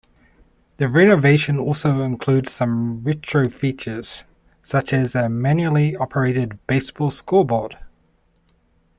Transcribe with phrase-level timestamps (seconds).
[0.77, 4.23] The renovation also includes some retro-features,
[4.63, 7.77] such as a manually operated baseball scoreboard.